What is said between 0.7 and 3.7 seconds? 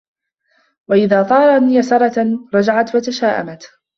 وَإِذَا طَارَ يَسْرَةً رَجَعَتْ وَتَشَاءَمَتْ